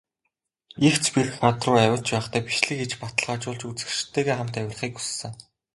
[0.87, 5.33] Эгц бэрх хад руу авирч байхдаа бичлэг хийж, баталгаажуулж, үзэгчидтэйгээ хамт авирахыг хүссэн.